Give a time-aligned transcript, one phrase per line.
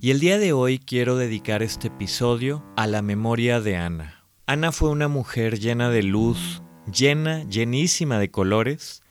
[0.00, 4.24] y el día de hoy quiero dedicar este episodio a la memoria de Ana.
[4.46, 6.62] Ana fue una mujer llena de luz,
[6.92, 9.02] llena, llenísima de colores,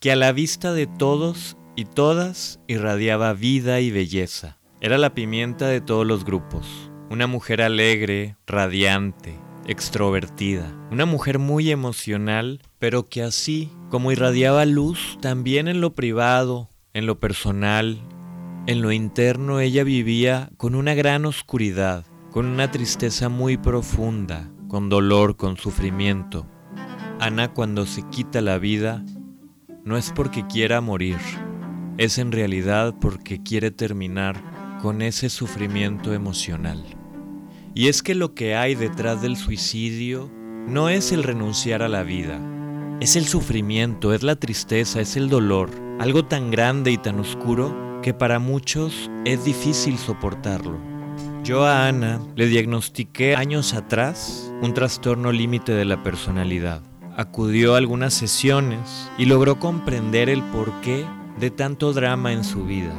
[0.00, 4.58] que a la vista de todos y todas irradiaba vida y belleza.
[4.80, 9.34] Era la pimienta de todos los grupos, una mujer alegre, radiante,
[9.66, 16.68] extrovertida, una mujer muy emocional, pero que así como irradiaba luz, también en lo privado,
[16.92, 17.98] en lo personal,
[18.66, 24.88] en lo interno ella vivía con una gran oscuridad, con una tristeza muy profunda, con
[24.88, 26.46] dolor, con sufrimiento.
[27.20, 29.04] Ana cuando se quita la vida
[29.84, 31.18] no es porque quiera morir,
[31.98, 34.42] es en realidad porque quiere terminar
[34.80, 36.82] con ese sufrimiento emocional.
[37.74, 40.30] Y es que lo que hay detrás del suicidio
[40.66, 42.40] no es el renunciar a la vida,
[43.00, 45.68] es el sufrimiento, es la tristeza, es el dolor,
[46.00, 50.78] algo tan grande y tan oscuro que para muchos es difícil soportarlo.
[51.42, 56.82] Yo a Ana le diagnostiqué años atrás un trastorno límite de la personalidad.
[57.16, 61.06] Acudió a algunas sesiones y logró comprender el porqué
[61.40, 62.92] de tanto drama en su vida,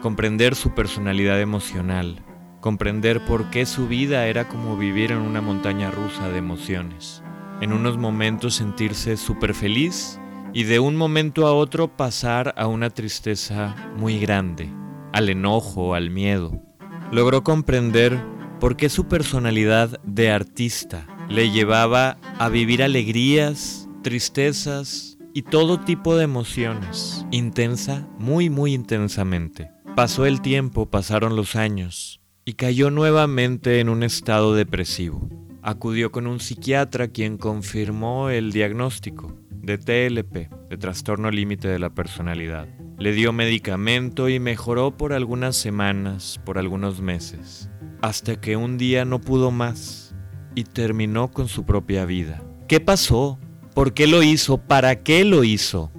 [0.00, 2.24] comprender su personalidad emocional,
[2.60, 7.20] comprender por qué su vida era como vivir en una montaña rusa de emociones.
[7.60, 10.20] En unos momentos sentirse súper feliz
[10.54, 14.70] y de un momento a otro pasar a una tristeza muy grande,
[15.12, 16.60] al enojo, al miedo.
[17.10, 18.22] Logró comprender
[18.60, 26.16] por qué su personalidad de artista le llevaba a vivir alegrías, tristezas y todo tipo
[26.16, 29.70] de emociones, intensa, muy muy intensamente.
[29.96, 35.28] Pasó el tiempo, pasaron los años, y cayó nuevamente en un estado depresivo.
[35.62, 41.90] Acudió con un psiquiatra quien confirmó el diagnóstico de TLP, de trastorno límite de la
[41.90, 42.66] personalidad.
[42.98, 49.04] Le dio medicamento y mejoró por algunas semanas, por algunos meses, hasta que un día
[49.04, 50.14] no pudo más
[50.54, 52.42] y terminó con su propia vida.
[52.68, 53.38] ¿Qué pasó?
[53.74, 54.58] ¿Por qué lo hizo?
[54.58, 55.90] ¿Para qué lo hizo?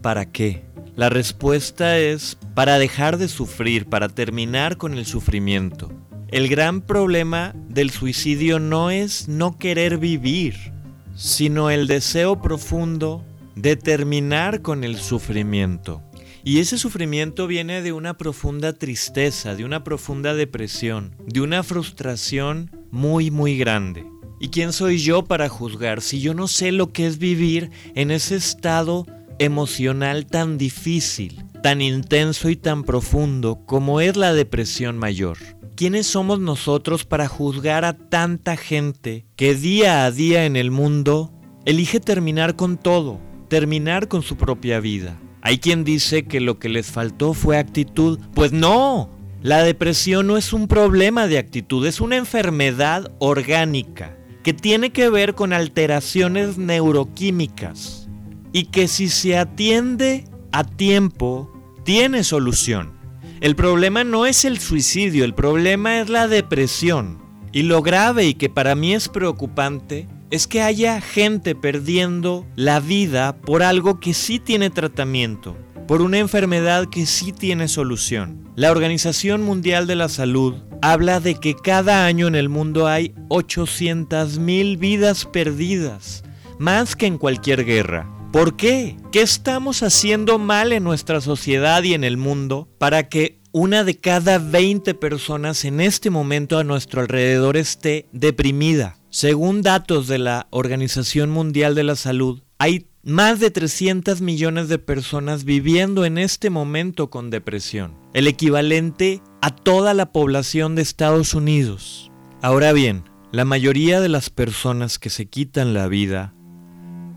[0.00, 0.64] ¿Para qué?
[0.96, 5.90] La respuesta es para dejar de sufrir, para terminar con el sufrimiento.
[6.28, 10.72] El gran problema del suicidio no es no querer vivir,
[11.18, 13.24] sino el deseo profundo
[13.56, 16.00] de terminar con el sufrimiento.
[16.44, 22.70] Y ese sufrimiento viene de una profunda tristeza, de una profunda depresión, de una frustración
[22.92, 24.06] muy, muy grande.
[24.38, 28.12] ¿Y quién soy yo para juzgar si yo no sé lo que es vivir en
[28.12, 29.04] ese estado
[29.40, 35.36] emocional tan difícil, tan intenso y tan profundo como es la depresión mayor?
[35.78, 41.32] ¿Quiénes somos nosotros para juzgar a tanta gente que día a día en el mundo
[41.66, 45.20] elige terminar con todo, terminar con su propia vida?
[45.40, 48.18] Hay quien dice que lo que les faltó fue actitud.
[48.34, 49.08] Pues no,
[49.40, 55.08] la depresión no es un problema de actitud, es una enfermedad orgánica que tiene que
[55.08, 58.08] ver con alteraciones neuroquímicas
[58.52, 61.52] y que si se atiende a tiempo,
[61.84, 62.97] tiene solución.
[63.40, 67.18] El problema no es el suicidio, el problema es la depresión.
[67.52, 72.80] Y lo grave y que para mí es preocupante es que haya gente perdiendo la
[72.80, 75.56] vida por algo que sí tiene tratamiento,
[75.86, 78.50] por una enfermedad que sí tiene solución.
[78.56, 83.14] La Organización Mundial de la Salud habla de que cada año en el mundo hay
[83.28, 86.24] 800.000 vidas perdidas,
[86.58, 88.17] más que en cualquier guerra.
[88.32, 88.96] ¿Por qué?
[89.10, 93.96] ¿Qué estamos haciendo mal en nuestra sociedad y en el mundo para que una de
[93.96, 98.98] cada 20 personas en este momento a nuestro alrededor esté deprimida?
[99.08, 104.78] Según datos de la Organización Mundial de la Salud, hay más de 300 millones de
[104.78, 111.32] personas viviendo en este momento con depresión, el equivalente a toda la población de Estados
[111.32, 112.12] Unidos.
[112.42, 116.34] Ahora bien, la mayoría de las personas que se quitan la vida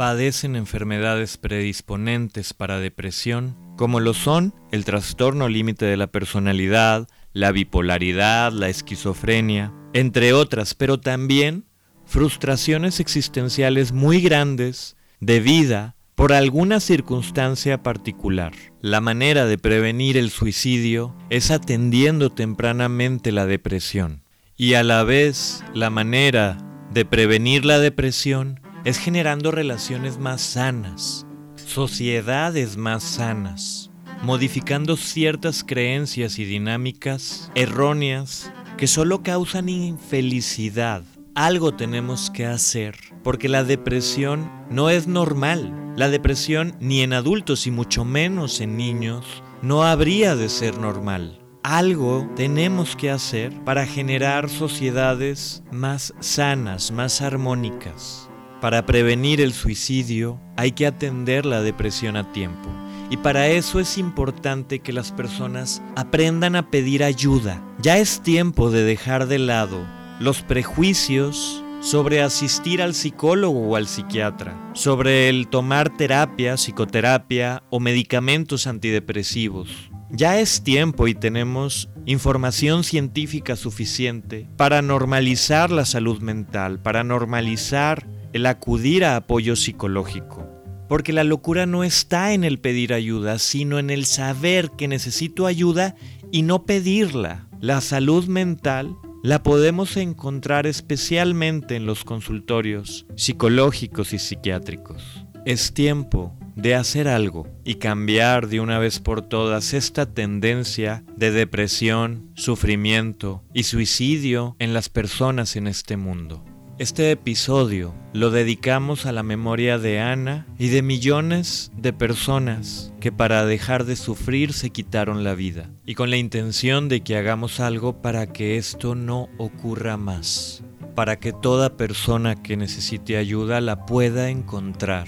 [0.00, 7.52] padecen enfermedades predisponentes para depresión, como lo son el trastorno límite de la personalidad, la
[7.52, 11.66] bipolaridad, la esquizofrenia, entre otras, pero también
[12.06, 18.54] frustraciones existenciales muy grandes de vida por alguna circunstancia particular.
[18.80, 24.22] La manera de prevenir el suicidio es atendiendo tempranamente la depresión
[24.56, 26.56] y a la vez la manera
[26.90, 33.90] de prevenir la depresión es generando relaciones más sanas, sociedades más sanas,
[34.22, 41.02] modificando ciertas creencias y dinámicas erróneas que solo causan infelicidad.
[41.34, 45.92] Algo tenemos que hacer, porque la depresión no es normal.
[45.96, 51.36] La depresión ni en adultos y mucho menos en niños no habría de ser normal.
[51.62, 58.29] algo tenemos que hacer para generar sociedades más sanas, más armónicas.
[58.60, 62.68] Para prevenir el suicidio hay que atender la depresión a tiempo.
[63.08, 67.62] Y para eso es importante que las personas aprendan a pedir ayuda.
[67.80, 69.86] Ya es tiempo de dejar de lado
[70.20, 77.80] los prejuicios sobre asistir al psicólogo o al psiquiatra, sobre el tomar terapia, psicoterapia o
[77.80, 79.90] medicamentos antidepresivos.
[80.10, 88.06] Ya es tiempo y tenemos información científica suficiente para normalizar la salud mental, para normalizar
[88.32, 90.46] el acudir a apoyo psicológico.
[90.88, 95.46] Porque la locura no está en el pedir ayuda, sino en el saber que necesito
[95.46, 95.94] ayuda
[96.32, 97.48] y no pedirla.
[97.60, 105.24] La salud mental la podemos encontrar especialmente en los consultorios psicológicos y psiquiátricos.
[105.44, 111.30] Es tiempo de hacer algo y cambiar de una vez por todas esta tendencia de
[111.30, 116.44] depresión, sufrimiento y suicidio en las personas en este mundo.
[116.80, 123.12] Este episodio lo dedicamos a la memoria de Ana y de millones de personas que
[123.12, 127.60] para dejar de sufrir se quitaron la vida y con la intención de que hagamos
[127.60, 133.84] algo para que esto no ocurra más, para que toda persona que necesite ayuda la
[133.84, 135.06] pueda encontrar,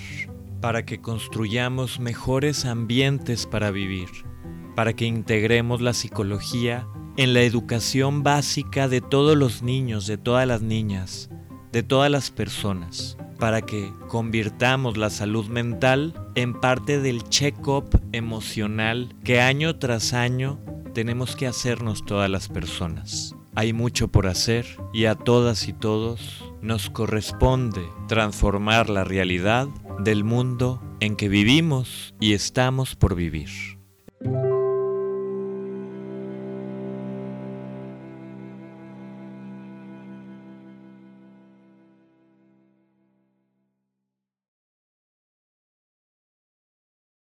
[0.61, 4.11] para que construyamos mejores ambientes para vivir,
[4.77, 6.87] para que integremos la psicología
[7.17, 11.31] en la educación básica de todos los niños, de todas las niñas,
[11.73, 19.17] de todas las personas para que convirtamos la salud mental en parte del check-up emocional
[19.25, 20.61] que año tras año
[20.95, 23.35] tenemos que hacernos todas las personas.
[23.55, 29.67] Hay mucho por hacer y a todas y todos nos corresponde transformar la realidad
[29.99, 33.82] del mundo en que vivimos y estamos por vivir.